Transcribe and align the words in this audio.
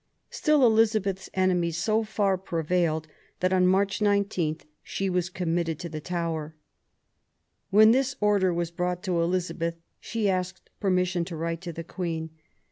Still, 0.31 0.65
Eliza 0.65 0.99
beth's 0.99 1.29
enemies 1.35 1.77
so 1.77 2.03
far 2.03 2.35
prevailed 2.35 3.07
that 3.39 3.53
on 3.53 3.67
March 3.67 4.01
19 4.01 4.57
she 4.81 5.11
was 5.11 5.29
committed 5.29 5.77
to 5.77 5.89
the 5.89 6.01
Tower. 6.01 6.55
When 7.69 7.91
this 7.91 8.15
order 8.19 8.51
was 8.51 8.71
brought 8.71 9.03
to 9.03 9.21
Elizabeth 9.21 9.75
she 9.99 10.27
asked 10.27 10.71
permission 10.79 11.23
to 11.25 11.35
write 11.35 11.61
to 11.61 11.71
the 11.71 11.83
Queen. 11.83 12.31